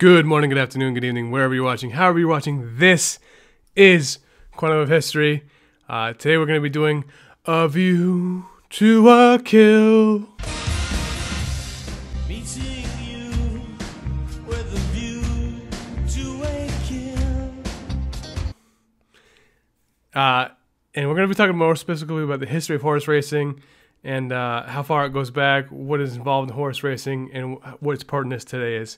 [0.00, 2.78] Good morning, good afternoon, good evening, wherever you're watching, however you're watching.
[2.78, 3.18] This
[3.76, 4.18] is
[4.56, 5.44] Quantum of History.
[5.90, 7.04] Uh, today we're going to be doing
[7.44, 10.20] A View to a Kill.
[12.26, 13.28] Meeting you
[14.46, 15.68] with a view
[16.08, 17.52] to a kill.
[20.14, 20.48] Uh,
[20.94, 23.60] and we're going to be talking more specifically about the history of horse racing
[24.02, 27.92] and uh, how far it goes back, what is involved in horse racing, and what
[27.92, 28.96] its pertinence today is.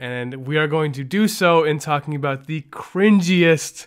[0.00, 3.86] And we are going to do so in talking about the cringiest.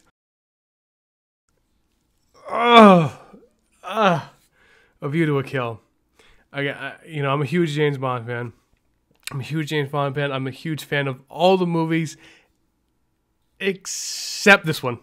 [2.47, 3.19] Oh,
[3.83, 4.31] ah,
[5.01, 5.81] a view to a kill.
[6.51, 8.53] I, I, you know, I'm a huge James Bond fan.
[9.31, 10.31] I'm a huge James Bond fan.
[10.31, 12.15] I'm a huge fan of all the movies
[13.59, 14.99] except this one.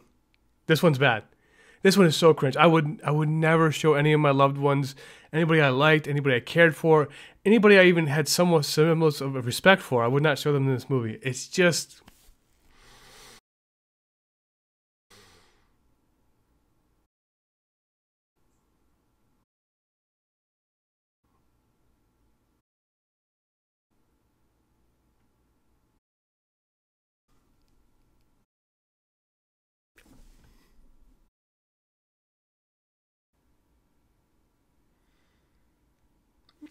[0.69, 1.25] This one's bad.
[1.83, 2.57] This one is so cringe.
[2.57, 4.95] I would I would never show any of my loved ones,
[5.33, 7.09] anybody I liked, anybody I cared for,
[7.45, 10.05] anybody I even had somewhat semblance of respect for.
[10.05, 11.19] I would not show them in this movie.
[11.23, 12.03] It's just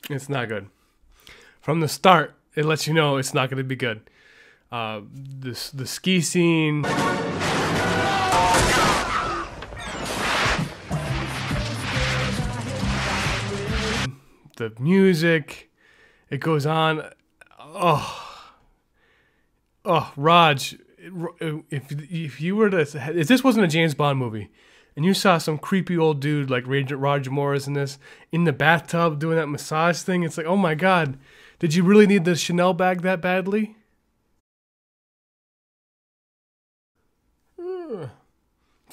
[0.10, 0.68] It's not good.
[1.62, 4.02] From the start, it lets you know it's not going to be good.
[4.72, 6.84] Uh, the the ski scene.
[14.58, 15.72] The music,
[16.30, 17.04] it goes on.
[17.60, 18.52] Oh,
[19.86, 24.52] oh, Raj, if if you were to, if this wasn't a James Bond movie,
[25.00, 27.98] and you saw some creepy old dude like Roger Morris in this
[28.34, 31.18] in the bathtub doing that massage thing, it's like, oh my god,
[31.58, 33.78] did you really need the Chanel bag that badly?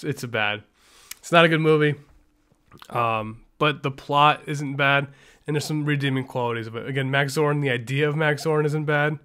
[0.01, 0.63] It's, a bad.
[1.19, 1.97] It's not a good movie.
[2.89, 5.09] Um, but the plot isn't bad,
[5.45, 6.87] and there's some redeeming qualities of it.
[6.87, 9.19] Again, Max Zorin, the idea of Max Zorin isn't bad.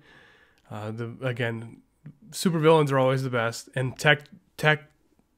[0.72, 1.84] Uh, the again,
[2.32, 4.24] supervillains are always the best, and tech
[4.58, 4.90] tech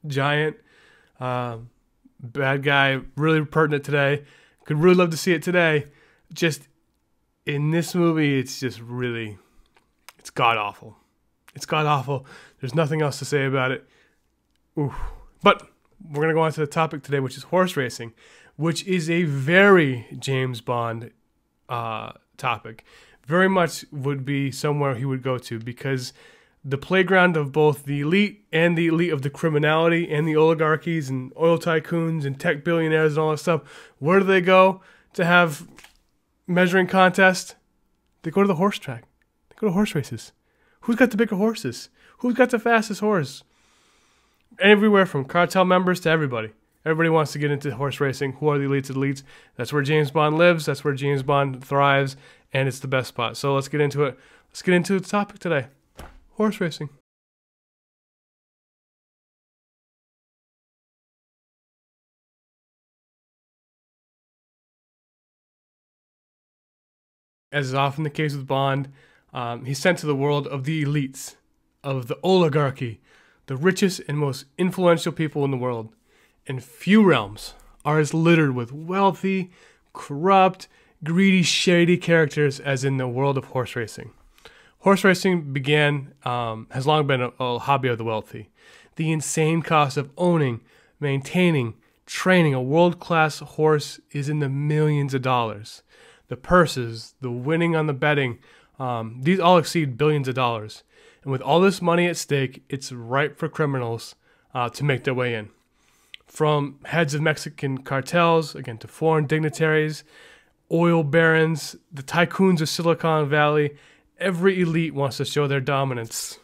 [0.08, 0.56] giant
[1.24, 1.58] uh,
[2.20, 4.26] bad guy, really pertinent today.
[4.66, 5.86] Could really love to see it today.
[6.34, 6.68] Just
[7.46, 9.38] in this movie, it's just really,
[10.20, 10.98] it's god awful.
[11.56, 12.26] It's god awful.
[12.60, 13.88] There's nothing else to say about it.
[14.78, 14.94] Oof.
[15.42, 15.70] But
[16.12, 18.14] we're gonna go on to the topic today, which is horse racing,
[18.58, 21.12] which is a very James Bond
[21.70, 22.84] uh, topic.
[23.26, 26.12] Very much would be somewhere he would go to because
[26.66, 31.10] the playground of both the elite and the elite of the criminality and the oligarchies
[31.10, 33.62] and oil tycoons and tech billionaires and all that stuff.
[34.00, 34.82] Where do they go
[35.14, 35.68] to have
[36.48, 37.56] measuring contests?
[38.22, 39.04] They go to the horse track.
[39.50, 40.32] They go to horse races.
[40.82, 41.90] Who's got the bigger horses?
[42.20, 43.44] Who's got the fastest horse?
[44.60, 46.52] Everywhere from cartel members to everybody.
[46.86, 48.34] Everybody wants to get into horse racing.
[48.34, 49.24] Who are the elites of elites?
[49.58, 50.66] That's where James Bond lives.
[50.66, 52.16] That's where James Bond thrives.
[52.54, 53.36] And it's the best spot.
[53.36, 54.18] So let's get into it.
[54.50, 55.68] Let's get into the topic today
[56.36, 56.90] horse racing.
[67.52, 68.92] As is often the case with Bond,
[69.32, 71.36] um, he's sent to the world of the elites,
[71.84, 73.00] of the oligarchy,
[73.46, 75.94] the richest and most influential people in the world.
[76.48, 77.54] And few realms
[77.86, 79.52] are as littered with wealthy,
[79.94, 80.68] corrupt,
[81.04, 84.12] greedy, shady characters as in the world of horse racing.
[84.84, 88.50] Horse racing began, um, has long been a, a hobby of the wealthy.
[88.98, 90.60] The insane cost of owning,
[91.00, 95.84] maintaining, training a world class horse is in the millions of dollars.
[96.28, 98.40] The purses, the winning on the betting,
[98.78, 100.84] um, these all exceed billions of dollars.
[101.24, 104.16] And with all this money at stake, it's ripe for criminals
[104.54, 105.50] uh, to make their way in.
[106.28, 110.04] From heads of Mexican cartels, again, to foreign dignitaries,
[110.70, 113.78] oil barons, the tycoons of Silicon Valley,
[114.20, 116.40] every elite wants to show their dominance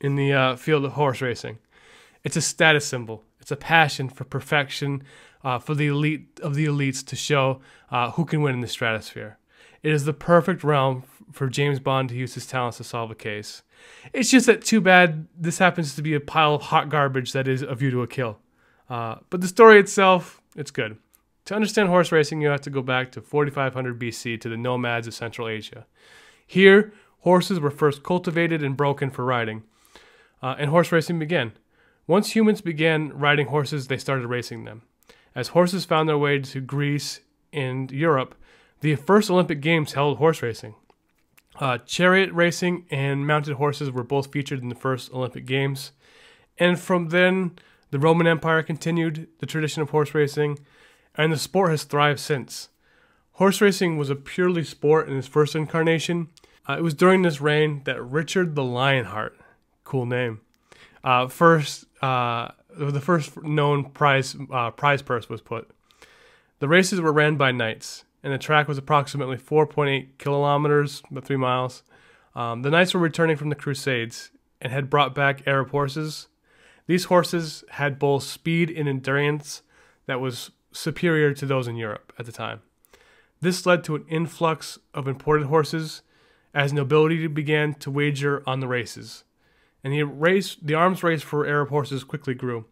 [0.00, 1.58] in the uh, field of horse racing.
[2.22, 3.22] It's a status symbol.
[3.40, 5.02] It's a passion for perfection
[5.44, 7.60] uh, for the elite of the elites to show
[7.90, 9.38] uh, who can win in the stratosphere.
[9.82, 13.14] It is the perfect realm for James Bond to use his talents to solve a
[13.14, 13.62] case.
[14.14, 17.46] It's just that too bad this happens to be a pile of hot garbage that
[17.46, 18.38] is a view to a kill.
[18.88, 20.96] Uh, but the story itself, it's good.
[21.46, 25.06] To understand horse racing, you have to go back to 4500 BC to the nomads
[25.06, 25.86] of Central Asia.
[26.46, 29.62] Here, horses were first cultivated and broken for riding,
[30.42, 31.52] uh, and horse racing began.
[32.06, 34.82] Once humans began riding horses, they started racing them.
[35.34, 37.20] As horses found their way to Greece
[37.52, 38.34] and Europe,
[38.80, 40.74] the first Olympic Games held horse racing.
[41.58, 45.92] Uh, chariot racing and mounted horses were both featured in the first Olympic Games.
[46.58, 47.52] And from then,
[47.90, 50.58] the Roman Empire continued the tradition of horse racing,
[51.14, 52.68] and the sport has thrived since.
[53.32, 56.28] Horse racing was a purely sport in its first incarnation.
[56.68, 59.38] Uh, it was during this reign that Richard the Lionheart,
[59.84, 60.40] cool name,
[61.02, 65.70] uh, first uh, the first known prize uh, prize purse was put.
[66.60, 71.36] The races were ran by knights, and the track was approximately 4.8 kilometers, about three
[71.36, 71.82] miles.
[72.34, 74.30] Um, the knights were returning from the Crusades
[74.60, 76.28] and had brought back Arab horses.
[76.86, 79.62] These horses had both speed and endurance
[80.06, 82.62] that was superior to those in Europe at the time.
[83.40, 86.02] This led to an influx of imported horses
[86.54, 89.24] as nobility began to wager on the races.
[89.82, 92.64] And the race, the arms race for Arab horses quickly grew.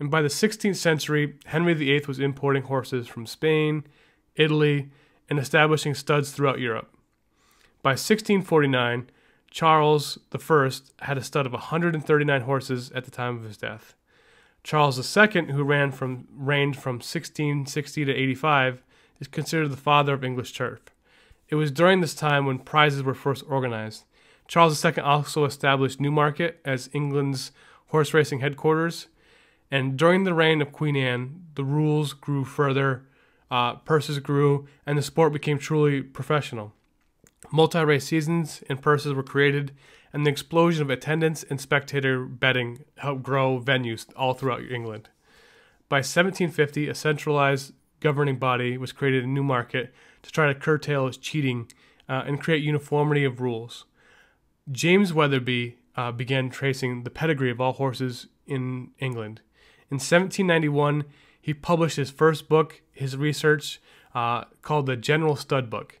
[0.00, 3.84] And by the 16th century, Henry VIII was importing horses from Spain,
[4.34, 4.90] Italy,
[5.28, 6.88] and establishing studs throughout Europe.
[7.82, 9.10] By 1649,
[9.50, 10.70] Charles I
[11.04, 13.94] had a stud of 139 horses at the time of his death.
[14.62, 18.82] Charles II, who ran from reigned from 1660 to 85,
[19.20, 20.80] is considered the father of English turf.
[21.50, 24.04] It was during this time when prizes were first organized.
[24.46, 27.50] Charles II also established Newmarket as England's
[27.88, 29.08] horse racing headquarters.
[29.70, 33.04] And during the reign of Queen Anne, the rules grew further,
[33.50, 36.72] uh, purses grew, and the sport became truly professional.
[37.52, 39.72] Multi race seasons and purses were created,
[40.12, 45.08] and the explosion of attendance and spectator betting helped grow venues all throughout England.
[45.88, 51.16] By 1750, a centralized governing body was created in Newmarket to try to curtail its
[51.16, 51.70] cheating
[52.08, 53.84] uh, and create uniformity of rules.
[54.70, 59.40] James Weatherby uh, began tracing the pedigree of all horses in England.
[59.90, 61.04] In 1791,
[61.40, 63.80] he published his first book, his research,
[64.14, 66.00] uh, called the General Stud Book.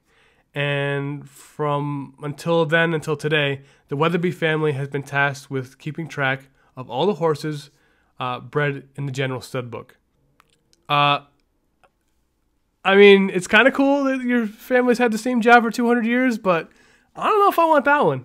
[0.54, 6.48] And from until then until today, the Weatherby family has been tasked with keeping track
[6.76, 7.70] of all the horses
[8.18, 9.96] uh, bred in the General Stud Book.
[10.88, 11.20] Uh,
[12.84, 16.06] I mean, it's kind of cool that your family's had the same job for 200
[16.06, 16.70] years, but
[17.14, 18.24] I don't know if I want that one.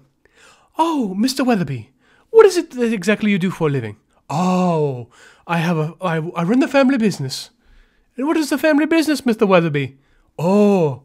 [0.77, 1.45] Oh, Mr.
[1.45, 1.91] Weatherby,
[2.29, 3.97] what is it that exactly you do for a living?
[4.29, 5.09] Oh,
[5.45, 7.51] I have a I, I run the family business.
[8.17, 9.47] And what is the family business, Mr.
[9.47, 9.97] Weatherby?
[10.39, 11.03] Oh,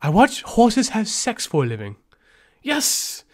[0.00, 1.96] I watch horses have sex for a living.
[2.62, 3.24] Yes,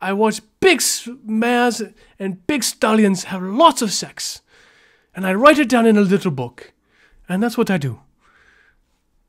[0.00, 0.80] I watch big
[1.24, 1.82] mares
[2.18, 4.40] and big stallions have lots of sex.
[5.14, 6.72] And I write it down in a little book.
[7.28, 8.00] And that's what I do.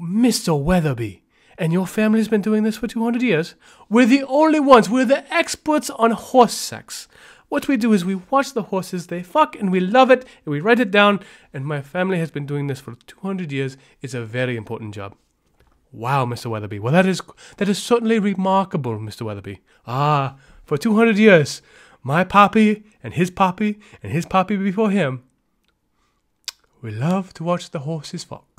[0.01, 0.59] Mr.
[0.59, 1.21] Weatherby,
[1.59, 3.53] and your family's been doing this for 200 years.
[3.87, 7.07] We're the only ones, we're the experts on horse sex.
[7.49, 10.51] What we do is we watch the horses, they fuck, and we love it, and
[10.51, 11.19] we write it down,
[11.53, 13.77] and my family has been doing this for 200 years.
[14.01, 15.15] It's a very important job.
[15.91, 16.47] Wow, Mr.
[16.49, 16.79] Weatherby.
[16.79, 17.21] Well, that is
[17.57, 19.23] that is certainly remarkable, Mr.
[19.23, 19.59] Weatherby.
[19.85, 21.61] Ah, for 200 years,
[22.01, 25.23] my poppy and his poppy and his poppy before him,
[26.81, 28.50] we love to watch the horses fuck.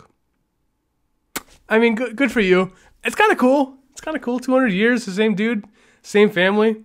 [1.72, 2.70] I mean, good, good for you.
[3.02, 3.78] It's kind of cool.
[3.92, 4.38] It's kind of cool.
[4.38, 5.64] 200 years, the same dude,
[6.02, 6.84] same family.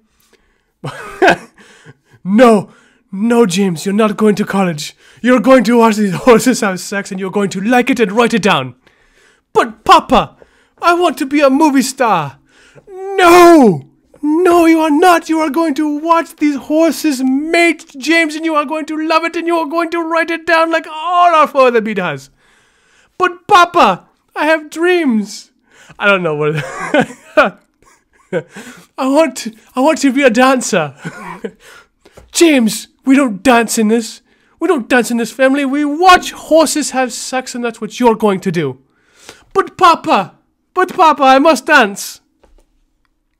[2.23, 2.71] no,
[3.11, 4.95] no, James, you're not going to college.
[5.21, 8.13] You're going to watch these horses have sex and you're going to like it and
[8.13, 8.75] write it down.
[9.51, 10.37] But, Papa,
[10.81, 12.39] I want to be a movie star.
[12.87, 13.89] No!
[14.21, 15.27] No, you are not.
[15.27, 19.25] You are going to watch these horses mate, James, and you are going to love
[19.25, 22.29] it and you are going to write it down like all our father does.
[23.17, 24.06] But, Papa,
[24.37, 25.51] I have dreams.
[25.97, 26.56] I don't know what.
[28.97, 30.95] I want to, I want to be a dancer.
[32.31, 34.21] James, we don't dance in this.
[34.59, 35.65] We don't dance in this family.
[35.65, 38.79] We watch horses have sex, and that's what you're going to do.
[39.53, 40.37] But Papa,
[40.75, 42.21] but Papa, I must dance.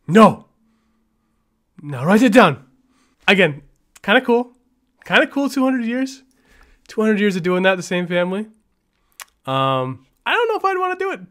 [0.08, 0.46] No.
[1.80, 2.66] Now write it down.
[3.27, 3.62] Again,
[4.01, 4.54] kind of cool.
[5.06, 6.24] Kind of cool 200 years.
[6.88, 8.48] 200 years of doing that, the same family.
[9.46, 11.22] Um, I don't know if I'd want to do it.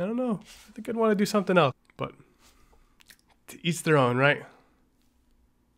[0.00, 0.40] I don't know.
[0.42, 1.72] I think I'd want to do something else.
[1.96, 2.14] But
[3.62, 4.42] each their own, right?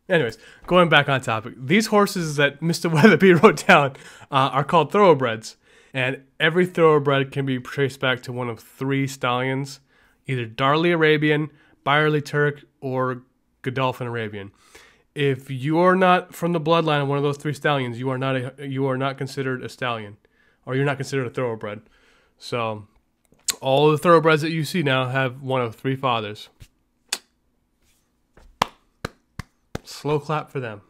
[0.09, 2.91] Anyways, going back on topic, these horses that Mr.
[2.93, 3.91] Weatherby wrote down
[4.31, 5.55] uh, are called thoroughbreds,
[5.93, 9.79] and every thoroughbred can be traced back to one of three stallions,
[10.25, 11.51] either Darley Arabian,
[11.83, 13.21] Byerly Turk, or
[13.61, 14.51] Godolphin Arabian.
[15.13, 18.17] If you are not from the bloodline of one of those three stallions, you are
[18.17, 20.17] not a, you are not considered a stallion,
[20.65, 21.81] or you're not considered a thoroughbred.
[22.37, 22.87] So,
[23.61, 26.49] all the thoroughbreds that you see now have one of three fathers.
[29.83, 30.81] Slow clap for them.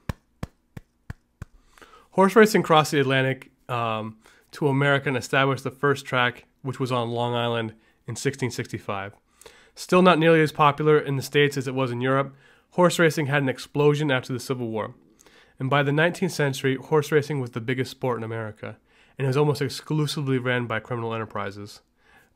[2.12, 4.18] Horse racing crossed the Atlantic um,
[4.52, 7.72] to America and established the first track, which was on Long Island
[8.08, 9.14] in 1665.
[9.76, 12.36] Still not nearly as popular in the States as it was in Europe,
[12.72, 14.94] horse racing had an explosion after the Civil War.
[15.60, 18.78] And by the 19th century, horse racing was the biggest sport in America,
[19.18, 21.82] and was almost exclusively ran by criminal enterprises.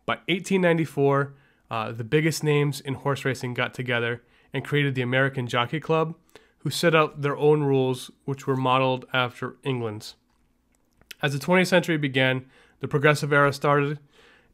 [0.06, 1.34] By 1894,
[1.70, 6.16] uh, the biggest names in horse racing got together and created the American Jockey Club,
[6.60, 10.16] who set out their own rules, which were modeled after England's.
[11.22, 12.46] As the 20th century began,
[12.80, 14.00] the progressive era started,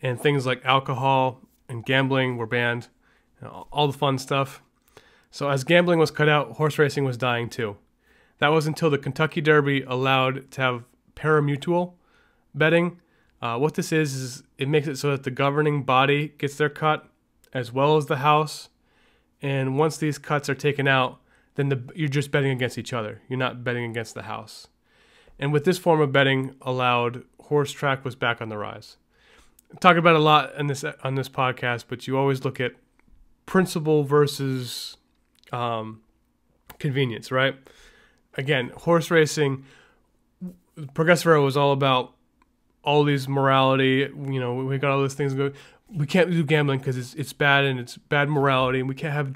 [0.01, 2.87] and things like alcohol and gambling were banned,
[3.41, 4.61] you know, all the fun stuff.
[5.31, 7.77] So, as gambling was cut out, horse racing was dying too.
[8.39, 10.83] That was until the Kentucky Derby allowed to have
[11.15, 11.93] parimutuel
[12.53, 12.99] betting.
[13.41, 16.69] Uh, what this is, is it makes it so that the governing body gets their
[16.69, 17.07] cut
[17.51, 18.69] as well as the house.
[19.41, 21.19] And once these cuts are taken out,
[21.55, 23.21] then the, you're just betting against each other.
[23.27, 24.67] You're not betting against the house.
[25.37, 28.97] And with this form of betting allowed, horse track was back on the rise.
[29.79, 32.73] Talk about a lot in this on this podcast, but you always look at
[33.45, 34.97] principle versus
[35.51, 36.01] um,
[36.77, 37.55] convenience, right?
[38.35, 39.65] Again, horse racing,
[40.93, 42.13] Progressive Era was all about
[42.83, 44.09] all these morality.
[44.15, 45.53] You know, we got all these things going.
[45.89, 49.13] We can't do gambling because it's it's bad and it's bad morality, and we can't
[49.13, 49.33] have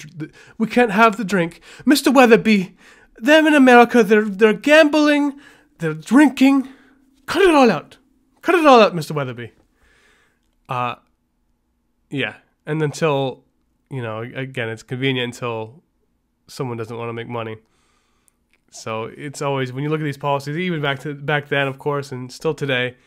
[0.58, 2.76] we can't have the drink, Mister Weatherby.
[3.18, 5.40] Them in America, they're they're gambling,
[5.80, 6.68] they're drinking.
[7.26, 7.98] Cut it all out.
[8.42, 9.52] Cut it all out, Mister Weatherby.
[10.70, 10.96] Uh,
[12.10, 12.36] yeah,
[12.66, 13.44] and until
[13.90, 15.84] you know, again, it's convenient until
[16.48, 17.58] someone doesn't want to make money.
[18.70, 21.80] So it's always when you look at these policies, even back to back then, of
[21.80, 22.98] course, and still today,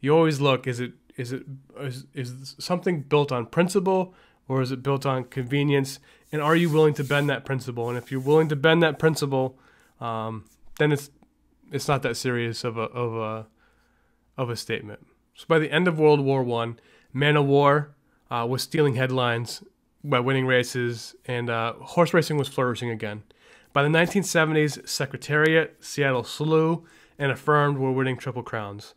[0.00, 1.44] you always look: is it is it
[1.80, 4.14] is, is something built on principle
[4.48, 6.00] or is it built on convenience?
[6.32, 7.88] And are you willing to bend that principle?
[7.88, 9.58] And if you're willing to bend that principle,
[10.00, 10.44] um,
[10.78, 11.10] then it's
[11.70, 13.46] it's not that serious of a of a
[14.36, 15.06] of a statement.
[15.34, 16.78] So by the end of World War One,
[17.12, 17.94] Man o' War
[18.30, 19.62] uh, was stealing headlines
[20.02, 23.22] by winning races, and uh, horse racing was flourishing again.
[23.72, 26.84] By the 1970s, Secretariat, Seattle Slew,
[27.18, 28.94] and Affirmed were winning Triple Crowns,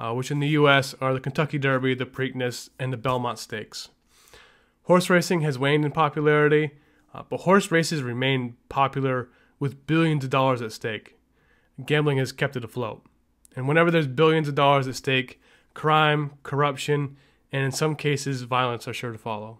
[0.00, 0.94] uh, which in the U.S.
[1.00, 3.90] are the Kentucky Derby, the Preakness, and the Belmont Stakes.
[4.84, 6.70] Horse racing has waned in popularity,
[7.14, 9.28] uh, but horse races remain popular
[9.58, 11.18] with billions of dollars at stake.
[11.84, 13.04] Gambling has kept it afloat.
[13.54, 15.38] And whenever there's billions of dollars at stake,
[15.74, 17.16] crime, corruption,
[17.52, 19.58] and in some cases, violence are sure to follow.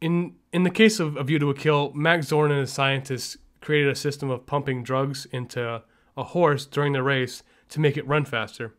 [0.00, 3.38] In in the case of A View to a Kill, Max Zorin and his scientists
[3.60, 5.82] created a system of pumping drugs into
[6.16, 8.74] a horse during the race to make it run faster.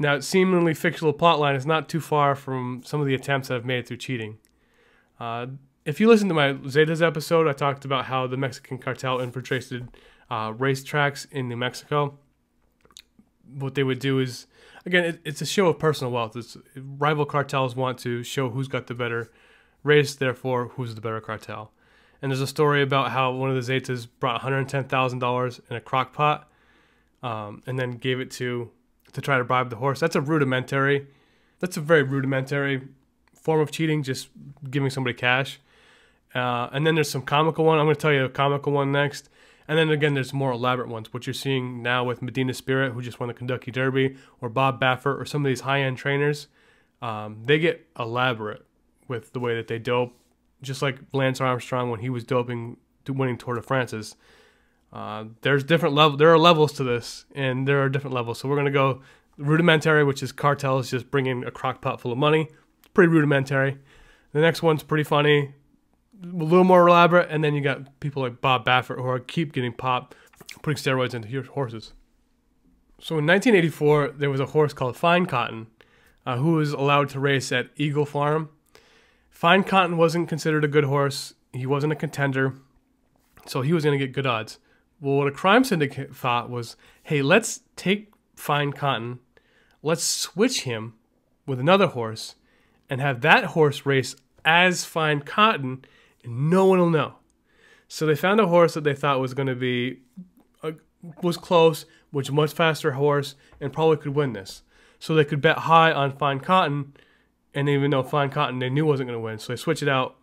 [0.00, 3.56] Now, its seemingly fictional plotline is not too far from some of the attempts that
[3.56, 4.38] I've made through cheating.
[5.20, 5.48] Uh,
[5.84, 9.88] if you listen to my Zetas episode, I talked about how the Mexican cartel infiltrated
[10.30, 12.18] uh, racetracks in New Mexico.
[13.52, 14.46] What they would do is,
[14.86, 16.34] again, it, it's a show of personal wealth.
[16.34, 19.30] It's, rival cartels want to show who's got the better
[19.82, 21.72] race, therefore, who's the better cartel.
[22.22, 26.14] And there's a story about how one of the Zetas brought $110,000 in a crock
[26.14, 26.50] pot
[27.22, 28.70] um, and then gave it to
[29.12, 30.00] to try to bribe the horse.
[30.00, 31.06] That's a rudimentary,
[31.58, 32.88] that's a very rudimentary
[33.34, 34.28] form of cheating, just
[34.70, 35.60] giving somebody cash.
[36.34, 37.78] Uh, and then there's some comical one.
[37.78, 39.28] I'm going to tell you a comical one next.
[39.66, 41.12] And then again, there's more elaborate ones.
[41.12, 44.80] What you're seeing now with Medina Spirit, who just won the Kentucky Derby, or Bob
[44.80, 46.48] Baffert, or some of these high-end trainers,
[47.02, 48.64] um, they get elaborate
[49.08, 50.12] with the way that they dope.
[50.62, 52.76] Just like Lance Armstrong when he was doping
[53.08, 54.14] winning Tour de France's.
[54.92, 56.16] Uh, there's different level.
[56.16, 58.38] There are levels to this, and there are different levels.
[58.38, 59.02] So we're gonna go
[59.36, 62.48] rudimentary, which is cartels just bringing a crock pot full of money.
[62.78, 63.78] It's pretty rudimentary.
[64.32, 65.54] The next one's pretty funny,
[66.22, 69.52] a little more elaborate, and then you got people like Bob Baffert who are keep
[69.52, 70.14] getting popped,
[70.62, 71.92] putting steroids into your horses.
[73.00, 75.68] So in 1984, there was a horse called Fine Cotton,
[76.26, 78.50] uh, who was allowed to race at Eagle Farm.
[79.30, 81.34] Fine Cotton wasn't considered a good horse.
[81.52, 82.54] He wasn't a contender,
[83.46, 84.58] so he was going to get good odds.
[85.00, 89.18] Well, what a crime syndicate thought was, hey, let's take Fine Cotton,
[89.82, 90.94] let's switch him
[91.46, 92.34] with another horse,
[92.88, 94.14] and have that horse race
[94.44, 95.84] as Fine Cotton,
[96.22, 97.14] and no one will know.
[97.88, 100.00] So they found a horse that they thought was going to be
[100.62, 100.72] uh,
[101.22, 104.62] was close, was a much faster horse, and probably could win this.
[104.98, 106.92] So they could bet high on Fine Cotton,
[107.54, 109.88] and even though Fine Cotton they knew wasn't going to win, so they switched it
[109.88, 110.16] out.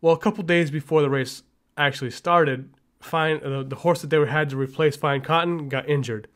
[0.00, 1.42] Well, a couple days before the race
[1.76, 2.70] actually started,
[3.02, 6.28] Fine uh, the horse that they had to replace Fine Cotton got injured,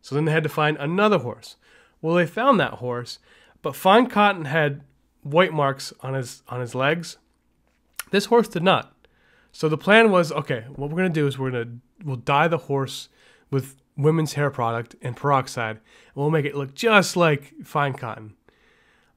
[0.00, 1.56] so then they had to find another horse.
[2.00, 3.18] Well, they found that horse,
[3.62, 4.82] but Fine Cotton had
[5.22, 7.18] white marks on his on his legs.
[8.10, 8.94] This horse did not.
[9.52, 10.64] So the plan was okay.
[10.74, 13.08] What we're gonna do is we're gonna we'll dye the horse
[13.50, 18.34] with women's hair product and peroxide, and we'll make it look just like Fine Cotton.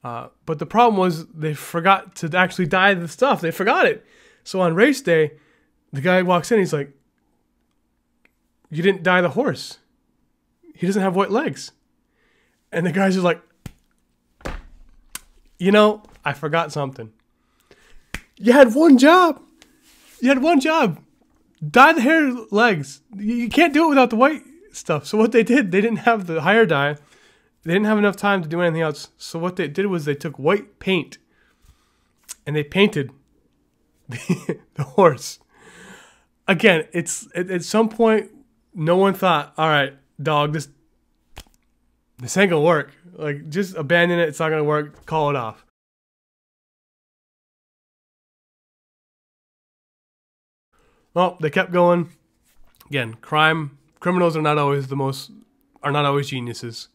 [0.03, 3.41] Uh, but the problem was they forgot to actually dye the stuff.
[3.41, 4.05] They forgot it.
[4.43, 5.31] So on race day,
[5.95, 6.59] the guy walks in.
[6.59, 6.91] He's like,
[8.69, 9.79] "You didn't dye the horse.
[10.73, 11.71] He doesn't have white legs."
[12.71, 13.41] And the guy's just like,
[15.57, 17.11] "You know, I forgot something.
[18.37, 19.41] You had one job.
[20.19, 20.99] You had one job.
[21.65, 23.01] Dye the hair legs.
[23.15, 26.27] You can't do it without the white stuff." So what they did, they didn't have
[26.27, 26.97] the higher dye.
[27.63, 29.09] They didn't have enough time to do anything else.
[29.17, 31.17] So what they did was they took white paint
[32.45, 33.11] and they painted
[34.07, 35.39] the, the horse.
[36.47, 38.31] Again, it's at, at some point
[38.73, 40.67] no one thought, all right, dog, this
[42.19, 42.91] this ain't gonna work.
[43.13, 45.65] Like just abandon it, it's not gonna work, call it off.
[51.13, 52.09] Well, they kept going.
[52.87, 55.31] Again, crime criminals are not always the most
[55.81, 56.89] are not always geniuses.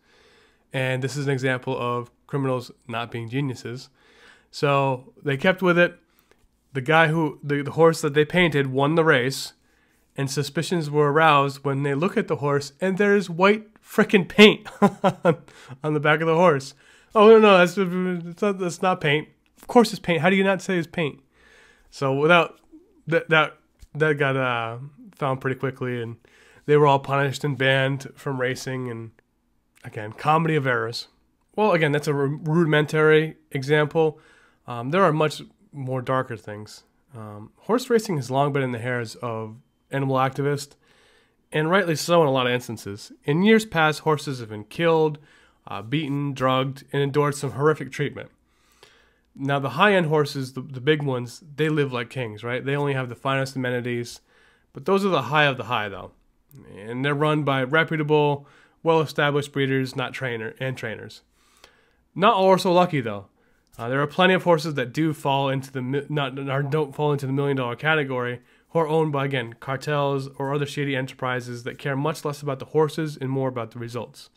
[0.72, 3.88] And this is an example of criminals not being geniuses.
[4.50, 5.98] So they kept with it.
[6.72, 9.52] The guy who, the, the horse that they painted, won the race.
[10.16, 14.68] And suspicions were aroused when they look at the horse and there's white frickin' paint
[15.82, 16.74] on the back of the horse.
[17.14, 19.28] Oh, no, no, that's, that's, not, that's not paint.
[19.56, 20.20] Of course it's paint.
[20.20, 21.20] How do you not say it's paint?
[21.90, 22.60] So without
[23.06, 23.56] that, that,
[23.94, 24.78] that got uh,
[25.16, 26.16] found pretty quickly and
[26.66, 29.10] they were all punished and banned from racing and
[29.84, 31.08] again, comedy of errors.
[31.56, 34.20] Well, again, that's a rudimentary example.
[34.66, 36.84] Um, there are much more darker things.
[37.16, 39.56] Um, horse racing has long been in the hairs of
[39.90, 40.74] animal activists,
[41.52, 43.12] and rightly so in a lot of instances.
[43.24, 45.18] In years past, horses have been killed,
[45.66, 48.30] uh, beaten, drugged, and endured some horrific treatment.
[49.34, 52.64] Now, the high end horses, the, the big ones, they live like kings, right?
[52.64, 54.20] They only have the finest amenities,
[54.72, 56.12] but those are the high of the high, though.
[56.76, 58.46] And they're run by reputable,
[58.82, 61.22] well-established breeders, not trainer and trainers.
[62.14, 63.26] Not all are so lucky though.
[63.78, 67.12] Uh, there are plenty of horses that do fall into the not or don't fall
[67.12, 68.40] into the million dollar category,
[68.70, 72.58] who are owned by again cartels or other shady enterprises that care much less about
[72.58, 74.30] the horses and more about the results.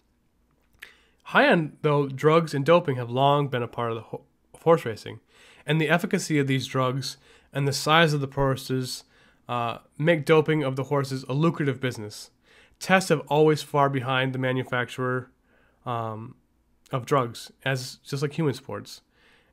[1.23, 4.23] High end though, drugs and doping have long been a part of the ho-
[4.61, 5.19] horse racing,
[5.65, 7.17] and the efficacy of these drugs
[7.51, 9.03] and the size of the horses
[9.49, 12.29] uh, make doping of the horses a lucrative business
[12.83, 15.31] tests have always far behind the manufacturer
[15.85, 16.35] um,
[16.91, 19.01] of drugs, as just like human sports.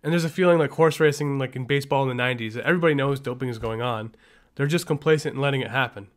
[0.02, 2.94] And there's a feeling like horse racing, like in baseball in the 90s, that everybody
[2.94, 4.14] knows doping is going on.
[4.54, 6.08] They're just complacent in letting it happen.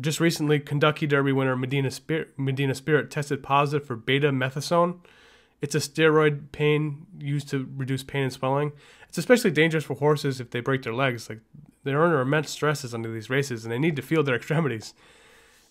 [0.00, 4.98] Just recently, Kentucky Derby winner Medina Spirit, Medina Spirit tested positive for betamethasone.
[5.60, 8.72] It's a steroid pain used to reduce pain and swelling.
[9.08, 11.28] It's especially dangerous for horses if they break their legs.
[11.28, 11.40] Like
[11.84, 14.94] they're under immense stresses under these races, and they need to feel their extremities.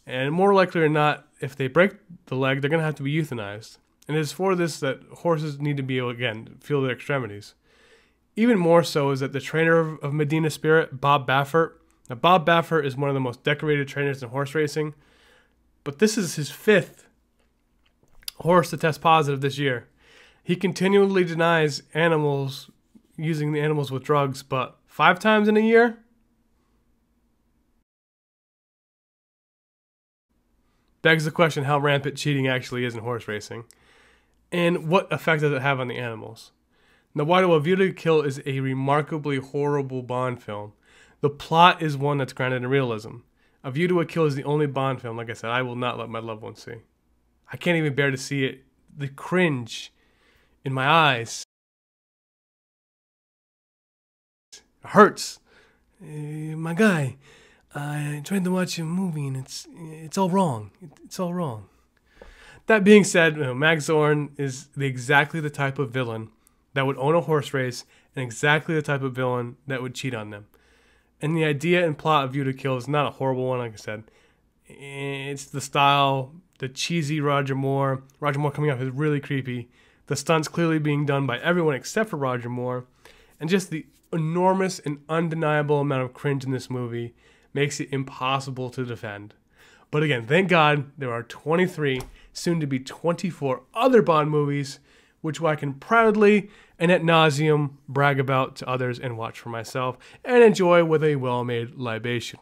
[0.06, 1.94] And more likely than not, if they break
[2.28, 3.78] the leg, they're going to have to be euthanized.
[4.10, 7.54] And it is for this that horses need to be able, again, feel their extremities.
[8.36, 11.74] Even more so is that the trainer of, Medina Spirit, Bob Baffert,
[12.10, 14.96] now Bob Baffert is one of the most decorated trainers in horse racing,
[15.84, 17.08] but this is his fifth
[18.38, 19.88] horse to test positive this year.
[20.44, 22.72] He continually denies animals
[23.16, 26.00] using the animals with drugs, but five times in a year,
[31.04, 33.66] begs the question how rampant cheating actually is in horse racing,
[34.52, 36.52] and what effect does it have on the animals.
[37.16, 40.74] Now, Why Do A View to Kill is a remarkably horrible Bond film.
[41.22, 43.18] The plot is one that's grounded in realism.
[43.64, 45.76] A View to a Kill is the only Bond film, like I said, I will
[45.76, 46.76] not let my loved ones see.
[47.52, 48.64] I can't even bear to see it.
[48.96, 49.92] The cringe
[50.64, 51.44] in my eyes
[54.54, 55.40] it hurts.
[56.02, 57.18] Uh, my guy,
[57.76, 60.72] I tried to watch a movie and it's it's all wrong.
[61.04, 61.68] It's all wrong.
[62.70, 66.30] That being said, you know, Max Zorin is the, exactly the type of villain
[66.76, 67.84] that would own a horse race
[68.16, 70.46] and exactly the type of villain that would cheat on them.
[71.20, 73.74] And the idea and plot of View to Kill is not a horrible one, like
[73.74, 74.04] I said.
[74.68, 78.04] It's the style, the cheesy Roger Moore.
[78.20, 79.68] Roger Moore coming off is really creepy.
[80.06, 82.86] The stunts clearly being done by everyone except for Roger Moore.
[83.40, 87.16] And just the enormous and undeniable amount of cringe in this movie
[87.52, 89.34] makes it impossible to defend.
[89.92, 92.02] But again, thank God there are 23,
[92.40, 94.80] soon to be 24 other Bond movies,
[95.22, 96.50] which I can proudly
[96.80, 101.18] and at nauseum brag about to others and watch for myself and enjoy with a
[101.18, 102.40] well made libation.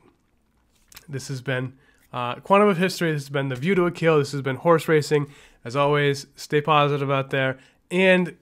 [1.09, 1.73] This has been
[2.13, 3.11] uh, Quantum of History.
[3.11, 4.19] This has been The View to a Kill.
[4.19, 5.33] This has been Horse Racing.
[5.65, 7.57] As always, stay positive out there.
[7.89, 8.37] And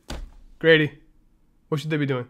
[0.60, 1.00] Grady,
[1.70, 2.28] what should they be doing?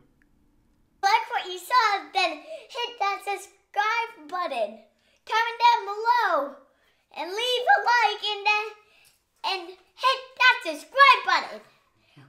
[10.65, 11.61] subscribe button.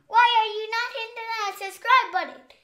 [0.09, 2.56] Why are you not hitting that uh, subscribe button?